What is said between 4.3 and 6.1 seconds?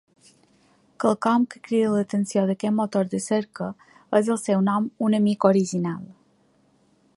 el seu nom una mica original.